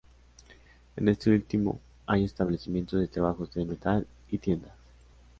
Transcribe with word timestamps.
En 0.95 1.07
este 1.09 1.29
último 1.29 1.79
hay 2.07 2.23
establecimientos 2.23 2.99
de 2.99 3.07
trabajos 3.07 3.53
de 3.53 3.65
metal 3.65 4.07
y 4.31 4.39
tiendas. 4.39 4.73